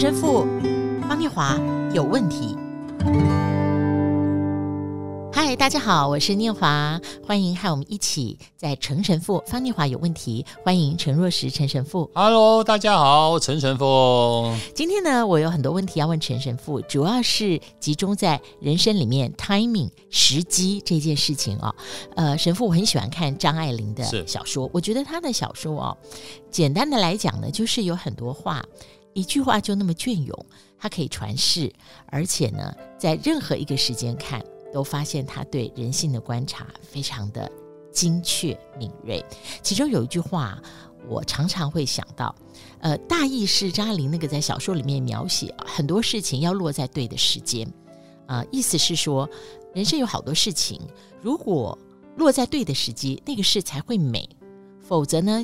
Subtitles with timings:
[0.00, 0.46] 陈神父
[1.08, 1.58] 方念华
[1.92, 2.56] 有问题。
[5.32, 10.46] 嗨，大家好，我是念华，欢迎和我们一起在陈神父方念华有问题。
[10.64, 12.08] 欢迎陈若石陈神父。
[12.14, 14.54] Hello，大家好，陈神父。
[14.72, 21.74] 今天呢，我有很多问题要问陈神父，主要是集中在人生里面 timing 时机这件事情啊、哦。
[22.14, 25.98] 呃，神父，我很喜欢看张爱玲的小说，我觉得她的小说哦，
[26.52, 28.64] 简单的来讲呢，就是有很多话，
[29.18, 30.46] 一句话就那么隽永，
[30.78, 31.72] 它可以传世，
[32.06, 34.42] 而且呢，在任何一个时间看。
[34.70, 37.50] 都发现他对人性的观察非常的
[37.90, 39.24] 精确敏锐。
[39.62, 40.62] 其中有一句话，
[41.08, 42.34] 我常常会想到，
[42.80, 47.66] 呃，大意是张爱玲那个在小说里面描写很多事情要落在对的时间，
[48.26, 49.26] 啊、意思是说，
[49.74, 50.78] 人生有好多事情，
[51.22, 51.76] 如果
[52.16, 54.28] 落在对的时机，那个事才会美；
[54.82, 55.42] 否则呢，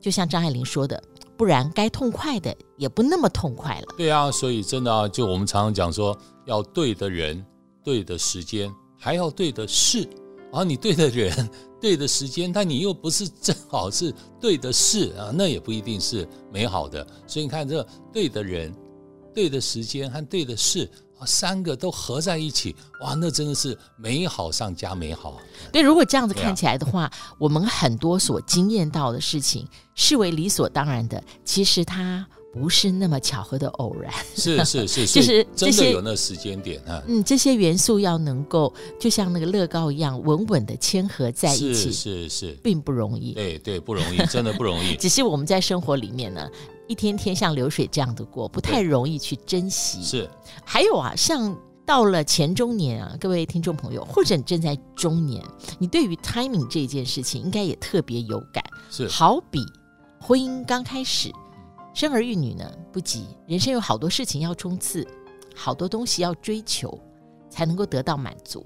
[0.00, 1.02] 就像张爱玲说的，
[1.36, 3.86] 不然该痛快的也不那么痛快了。
[3.96, 6.16] 对啊，所以真的啊，就我们常常讲说，
[6.46, 7.44] 要对的人。
[7.84, 10.08] 对的时间，还要对的事，
[10.52, 17.04] 然后你对的人、对的时间，但你又不是正好是对的事啊，那也不一定是美好的。
[17.26, 18.72] 所以你看，这对的人、
[19.34, 20.88] 对的时间和对的事，
[21.26, 25.38] 三个都合在一起，哇，那真的是美好上加美好。
[25.72, 32.26] 对，如果这样子看起来的话，啊、我们很多所经验到的事情，视为理所当然的，其实它。
[32.52, 37.02] 不是那么巧合的偶然，是是是， 就是真的有那时间点啊。
[37.06, 43.32] 嗯，这些元素要能够就像那个乐高一样稳稳的嵌合在一起，是是是，并不容易。
[43.32, 44.94] 对对，不容易，真的不容易。
[45.00, 46.46] 只是我们在生活里面呢，
[46.88, 50.02] 一天天像流水这样的过，不太容易去珍惜。
[50.02, 50.30] 是，
[50.64, 55.44] 还有啊，像到了前中年啊，各位听众朋友，或者你正在中年，
[55.78, 58.62] 你对于 timing 这件事情应该也特别有感。
[58.90, 59.64] 是，好比
[60.20, 61.32] 婚姻刚开始。
[61.94, 65.06] 生儿育女呢，不急，人生有好多事情要冲刺，
[65.54, 66.98] 好多东西要追求，
[67.50, 68.64] 才能够得到满足。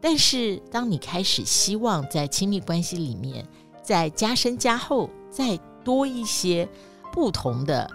[0.00, 3.44] 但是，当你开始希望在亲密关系里面
[3.82, 6.68] 再加深加厚，再多一些
[7.12, 7.90] 不同的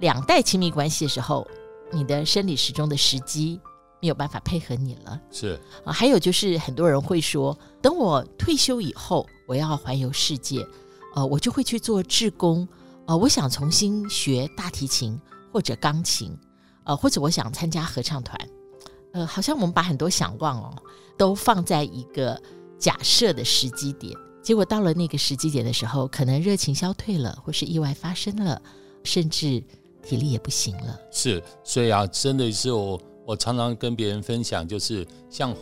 [0.00, 1.46] 两代亲密关系的时候，
[1.92, 3.60] 你的生理时钟的时机
[4.00, 5.20] 没有办法配合你了。
[5.30, 10.66] 是啊，还有就是很多人会说，等我退休以后，我要环游世界，
[11.14, 12.68] 呃，我就会去做志工。
[13.06, 15.18] 呃，我想重新学大提琴
[15.50, 16.36] 或者钢琴，
[16.84, 18.38] 呃，或者我想参加合唱团，
[19.14, 20.76] 呃，好像我们把很多想望哦，
[21.16, 22.38] 都放在一个
[22.78, 28.60] 假设的时机点，结果到了那个时机点的时候，可能热情消退了，或是意外发生了，
[29.04, 29.62] 甚至
[30.02, 30.98] 体力也不行了。
[31.10, 35.54] 是，所以啊，真的是我，我常常跟别人分享，就是像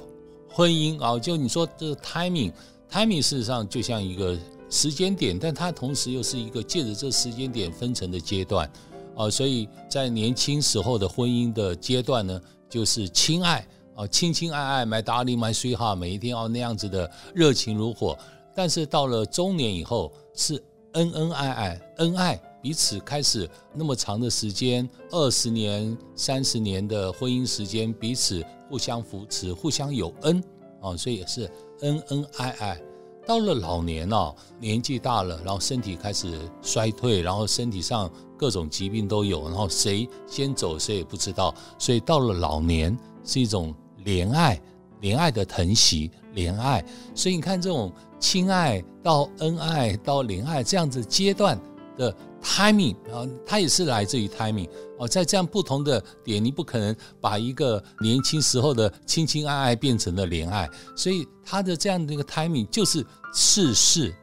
[0.49, 4.37] 婚姻啊，就你说这个 timing，timing 事实上就像一个。
[4.69, 8.69] 时间点，但它同时又是一个借着这时间点分成的阶段，
[9.15, 13.65] 啊，所以在年轻时候的婚姻的阶段呢，就是亲爱
[13.95, 18.19] 啊，亲亲爱爱，my darling my sweetheart，每一天要那样子的热情如火。
[18.57, 20.61] 但是到了中年以后，是
[20.93, 30.43] 恩恩爱爱，恩爱彼此开始那么长的时间，二十年、三十年的婚姻时间，彼此互相扶持，互相有恩
[30.81, 31.51] 啊，所以也是
[31.83, 32.81] 恩恩爱爱。
[33.27, 43.75] 到了老年哦，年纪大了，然后身体开始衰退，然后身体上各种疾病都有，然后谁先走谁也不知道，所以到了老年是一种
[44.05, 44.61] 怜爱，
[45.03, 46.85] 怜爱的疼惜，怜爱。
[47.17, 51.61] 所以你看这种亲爱到恩爱到怜爱这样子阶段
[51.99, 52.15] 的。
[52.43, 63.05] timing 啊，它也是来自于 timing 哦，在这样不同的点，你不可能把一个年轻时候的亲亲爱爱变成了怜爱，所以它的这样的一个 timing 就是
[63.35, 64.15] 世事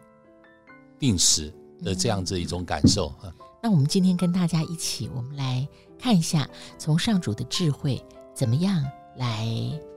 [0.97, 1.53] 定时
[1.83, 3.33] 的这样子一种感受啊。
[3.61, 5.67] 那我们今天跟大家一起，我们来
[5.99, 8.01] 看一下，从上主的智慧
[8.33, 8.81] 怎么样
[9.17, 9.45] 来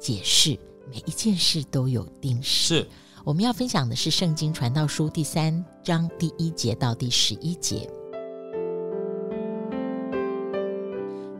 [0.00, 0.58] 解释
[0.88, 2.76] 每一件事都有定时。
[2.76, 2.88] 是，
[3.24, 7.88] 我们要分享的是《圣经传道书》第三章第一节到第十一节。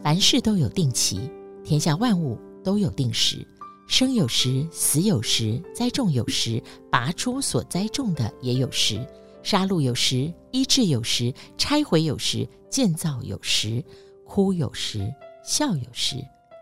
[0.03, 1.31] 凡事都有定期，
[1.65, 3.47] 天下万物都有定时。
[3.89, 6.61] 生有时，死有时；栽种有时，
[6.91, 8.99] 拔出所栽种的也有时；
[9.45, 13.81] 杀戮有时，医治有时；拆毁有时，建造有时；
[14.25, 15.09] 哭有时，
[15.45, 16.17] 笑有时；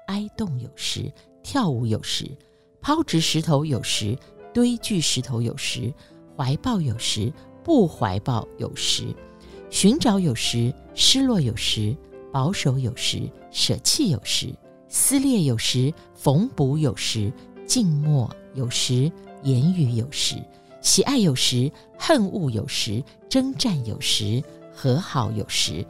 [0.08, 1.10] 哀动有时，
[1.42, 2.26] 跳舞有时；
[2.84, 4.14] 抛掷石头有时，
[4.52, 5.90] 堆聚石头有时；
[6.36, 7.32] 怀抱有时，
[7.64, 9.04] 不怀抱有时；
[9.70, 11.96] 寻找有时，失落有时。
[12.30, 14.48] 保守有时，舍弃有时；
[14.86, 17.32] 撕裂有时，缝补有时；
[17.64, 19.10] 静默有时，
[19.44, 20.36] 言语有时；
[20.82, 24.42] 喜爱有时，恨恶有时；征战有时，
[24.74, 25.86] 和好有时；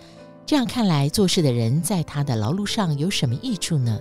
[0.46, 4.00] 这样看来，做事的人在他的劳碌上有什么益处呢？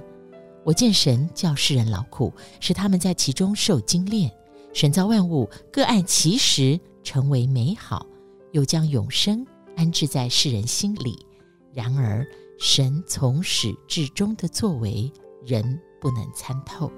[0.64, 4.32] 我见神叫世人劳苦，使他们在其中受精炼。
[4.74, 8.08] 神造万物，各按其时成为美好，
[8.54, 9.46] 又将永生
[9.76, 11.26] 安置在世人心里。
[11.74, 12.26] 然而，
[12.58, 15.12] 神从始至终的作为，
[15.46, 16.92] 人不能参透。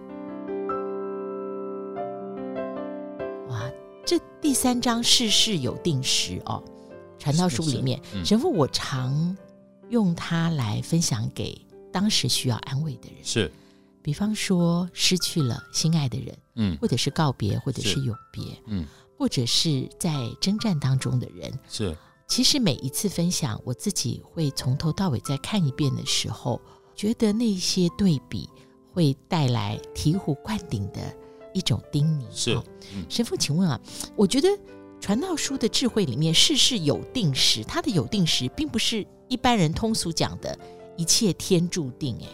[3.50, 3.70] 哇，
[4.06, 6.64] 这第三章世事有定时哦。
[7.18, 9.36] 传道书里面，嗯、神父我常
[9.90, 11.60] 用它来分享给
[11.96, 13.24] 当时需要安慰的人。
[13.24, 13.50] 是，
[14.02, 18.86] 比方说失去了心爱的人，嗯，或者是告别，或者是永别，嗯，
[19.18, 20.12] 或者是在
[20.42, 21.58] 征战当中的人。
[21.70, 21.96] 是，
[22.28, 26.60] 其实每一次分享，我自己会从头到尾再看一遍的时候，
[26.94, 28.50] 觉得那些对比
[28.92, 31.00] 会带来醍醐灌顶的
[31.54, 32.26] 一种叮咛。
[32.30, 32.62] 是，
[32.94, 33.80] 嗯、神父，请问啊，
[34.18, 34.50] 我觉得。
[35.02, 37.64] 传道书的智慧里面，事事有定时。
[37.64, 40.58] 它的有定时，并不是一般人通俗讲的
[40.96, 42.18] 一切天注定。
[42.22, 42.28] 哎，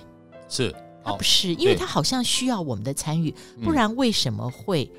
[0.48, 4.92] 是，它不是，因为他好像需要我们的参与，不然为什么会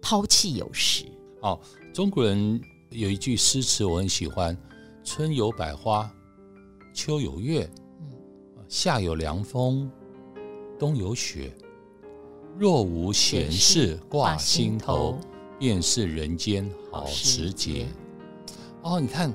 [0.00, 1.04] 抛弃有时？
[1.40, 1.58] 哦，
[1.92, 2.60] 中国人
[2.90, 4.56] 有一句诗词我很喜欢
[5.04, 6.10] ：“春有百花，
[6.92, 7.68] 秋有月，
[8.68, 9.90] 夏有凉风，
[10.78, 11.52] 冬有雪。
[12.58, 15.18] 若无闲事挂心头。”
[15.60, 17.86] 便是人间好时节。
[18.80, 19.30] 哦，你看，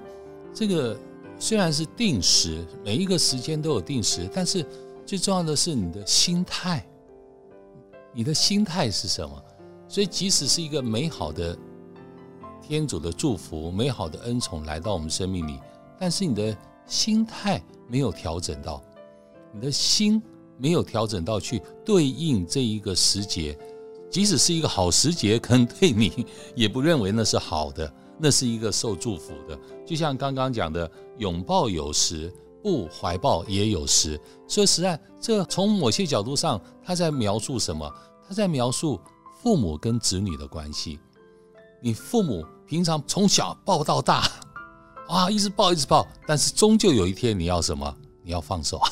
[0.51, 0.99] 这个
[1.37, 4.65] 虽然是定时，每一个时间都有定时，但是
[5.05, 6.85] 最重要的是你的心态。
[8.13, 9.43] 你的心态是什么？
[9.87, 11.57] 所以，即使是一个美好的
[12.61, 15.59] 天主的祝福、美好的恩宠来到我们生命里，
[15.99, 18.81] 但是你的心态没有调整到，
[19.53, 20.21] 你的心
[20.57, 23.57] 没有调整到去对应这一个时节。
[24.09, 29.57] 即使是一个好时节，可能对你也不认为那是好的，那是一个受祝福的。
[29.85, 32.31] 就像刚刚讲的，拥抱有时，
[32.61, 34.19] 不怀抱也有时。
[34.47, 37.91] 说实在，这从某些角度上，他在描述什么？
[38.27, 38.99] 他在描述
[39.41, 40.99] 父母跟子女的关系。
[41.81, 44.27] 你父母平常从小抱到大，
[45.07, 47.95] 啊，一直抱一直抱，但是终究有一天你要什么？
[48.23, 48.89] 你要放手啊。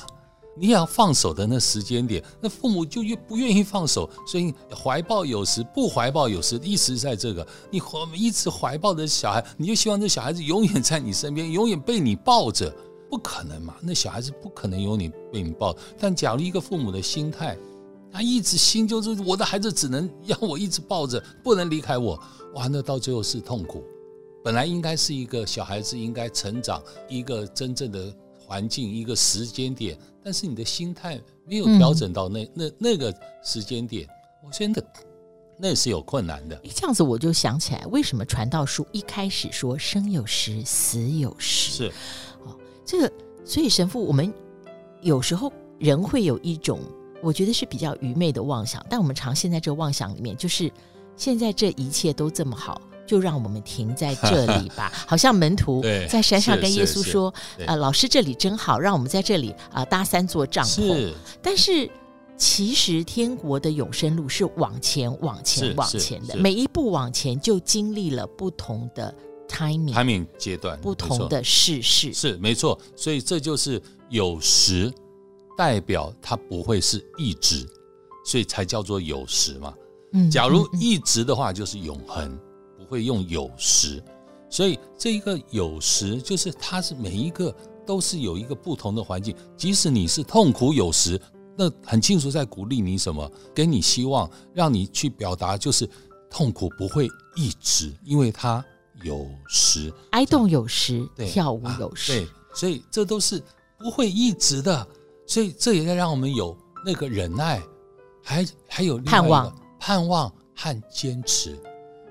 [0.56, 12.72] 你要放手的那时间点，那父母就越不愿意放手，所以怀抱有时，不怀抱有时，意思在这个，你怀一直怀抱着小孩，你就希望这小孩子永远在你身边，永远被你抱着，
[13.10, 13.76] 不可能嘛？
[13.82, 15.76] 那小孩子不可能有你被你抱。
[16.00, 17.58] 但假如一个父母的心态，
[18.12, 22.14] 他一直心就是我的孩子只能要我一直抱着，不能离开我，
[22.54, 23.84] 哇，那到最后是痛苦。
[24.44, 26.80] 本来应该是一个小孩子应该成长
[27.10, 28.14] 一个真正的。
[28.46, 33.14] 环境一个时间点，但是你的心态没有调整到那、嗯、那那个
[33.44, 34.08] 时间点，
[34.46, 34.86] 我真的
[35.58, 36.60] 那是有困难的。
[36.76, 41.72] 这样子我就想起来，为什么传道书一开始说生有时，死有时？
[41.72, 41.92] 是
[42.46, 43.12] 哦，这个
[43.46, 44.34] 所以神父，我们
[45.02, 46.80] 有时候人会有一种
[47.22, 50.72] 我觉得是比较愚昧的妄想，但我们常陷在这个妄想里面，就是
[51.16, 52.82] 现在这一切都这么好。
[53.06, 57.34] 就让我们停在这里吧， 好像门徒在山上跟耶稣说
[57.66, 60.94] ：“呃，老师这里真好，让我们在这里啊、呃、搭三座帐篷。
[60.94, 61.90] 是”但是
[62.38, 69.14] 其实天国的永生路是往前、往前、往前的，每一步往前就经历了不同的
[69.48, 72.14] timing timing 阶段，不同的世事。
[72.14, 74.92] 是没错，所以这就是有时
[75.58, 77.66] 代表它不会是一直，
[78.26, 79.74] 所以才叫做有时嘛。
[80.14, 82.38] 嗯，假如一直的话，就是永恒。
[82.94, 84.00] 会用有时，
[84.52, 87.52] 所以这一个有时就是它是每一个
[87.88, 91.20] 都是有一个不同的环境，即使你是痛苦有时，
[91.58, 95.90] 那很清楚在鼓励你什么，给你希望，让你去表达，就是
[96.30, 98.64] 痛苦不会一直，因为它
[99.02, 103.42] 有时，哀动有时，跳舞有时，对，所以这都是
[103.80, 104.88] 不会一直的，
[105.26, 107.60] 所以这也在让我们有那个忍耐，
[108.22, 111.60] 还还有盼望、盼望和坚持。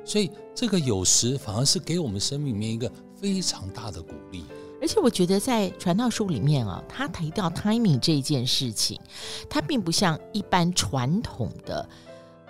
[0.05, 4.45] 所以这个有时反而是给我们生命里面一个非常大的鼓励，
[4.81, 9.01] 而且我觉得在传道书里面啊，他提到 timing 这件事情，
[9.49, 11.89] 他并不像一般传统的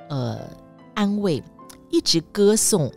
[0.09, 0.41] 呃
[0.95, 1.43] 安慰，
[1.91, 2.91] 一直歌颂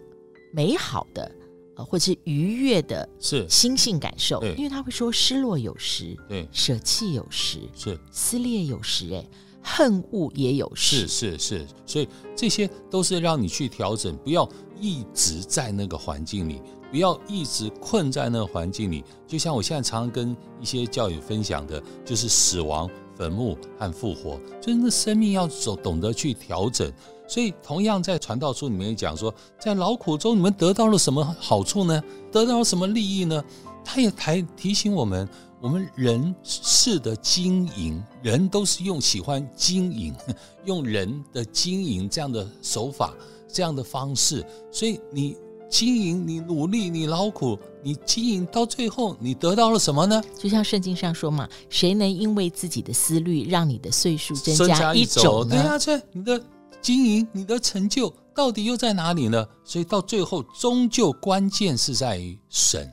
[0.54, 1.30] 美好的
[1.76, 3.46] 呃或者是愉悦的是。
[3.50, 8.00] 心性感受，因为他会说失落有时，对，舍弃有时，是。
[8.10, 9.26] 撕裂有时，哎。
[9.68, 14.48] 恨恶也有，是是是，所以这些都是让你去调整，不要
[14.80, 19.04] 一直在那个环境里，不要一直困在那个环境里。
[19.28, 26.94] 就像我现在常常跟一些教友分享的，就是死亡、坟墓和复活，就是那生命要走，懂得去调整。
[27.28, 32.04] 所以，同样在传道书里面讲说，在劳苦中你们得到了什么好处呢？
[32.32, 33.44] 得到了什么利益呢？
[33.84, 35.28] 他也还提醒我们。
[35.66, 40.14] 我们人事的经营，人都是用喜欢经营，
[40.64, 43.16] 用人的经营这样的手法，
[43.52, 44.46] 这样的方式。
[44.72, 45.36] 所以你
[45.68, 50.24] 经营，你努力，你劳苦，你经营到最后，你得到了什么呢？
[50.38, 55.56] 就像圣经上说嘛，谁能因为自己的思虑，让你的岁数增加一周呢？
[55.56, 56.40] 对啊，这你的
[56.80, 59.44] 经营，你的成就到底又在哪里呢？
[59.64, 62.88] 所以到最后，终究关键是在于神。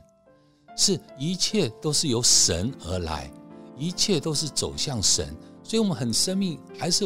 [0.82, 3.32] 是一切都是由神而来，
[3.78, 7.04] 一切都是走向神，所以我们很生命还是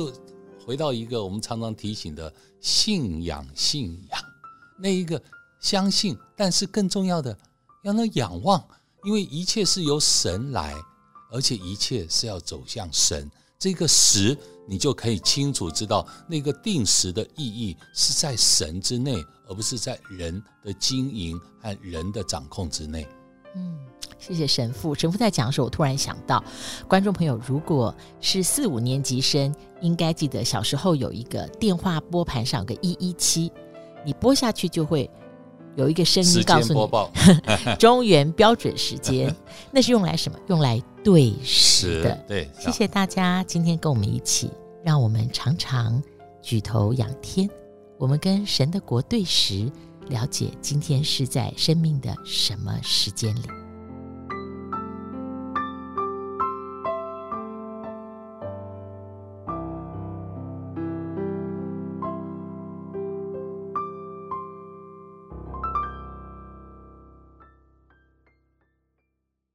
[0.64, 4.20] 回到一个我们常常提醒的信仰，信仰
[4.78, 5.22] 那一个
[5.60, 7.36] 相信，但是更重要的
[7.84, 8.66] 要能仰望，
[9.04, 10.74] 因为一切是由神来，
[11.30, 13.30] 而且一切是要走向神。
[13.58, 14.34] 这个时，
[14.66, 23.06] 你就可以清楚知道那个定时的意义是在神之内，而不是在人的经营和人的掌控之内。
[23.56, 23.78] 嗯，
[24.18, 24.94] 谢谢神父。
[24.94, 26.44] 神父在讲的时候，我突然想到，
[26.86, 33.50] 观众朋友，如果是四五年级生，应该记得小时候有一个电话拨盘上有个一一七，
[34.04, 35.10] 你拨下去就会
[35.74, 36.90] 有一个声音告诉你
[37.80, 39.34] 中原标准时间，
[39.72, 40.38] 那是用来什么？
[40.48, 42.18] 用来对时的。
[42.28, 44.50] 对，谢谢大家今天跟我们一起，
[44.84, 46.02] 让我们常常
[46.42, 47.48] 举头仰天，
[47.96, 49.70] 我们跟神的国对时。
[50.08, 53.65] 了解今天是在生命的什么时间里。